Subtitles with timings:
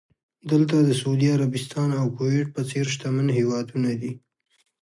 [0.51, 4.11] دلته د سعودي عربستان او کوېټ په څېر شتمن هېوادونه دي.